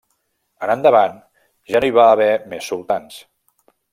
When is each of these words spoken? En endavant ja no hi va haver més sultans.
En 0.67 0.71
endavant 0.75 1.19
ja 1.73 1.83
no 1.85 1.89
hi 1.91 1.95
va 1.99 2.07
haver 2.15 2.31
més 2.55 2.73
sultans. 2.73 3.23